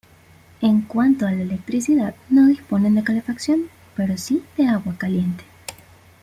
En 0.61 0.81
cuanto 0.81 1.27
a 1.27 1.31
la 1.31 1.43
electricidad, 1.43 2.15
no 2.31 2.47
disponen 2.47 2.95
de 2.95 3.03
calefacción 3.03 3.69
pero 3.95 4.17
si 4.17 4.43
de 4.57 4.65
agua 4.67 4.95
caliente. 4.97 5.43